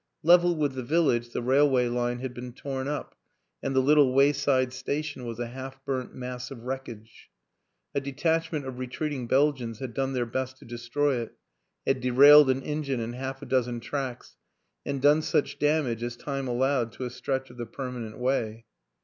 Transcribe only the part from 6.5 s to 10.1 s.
wreckage; a detach ment of retreating Belgians had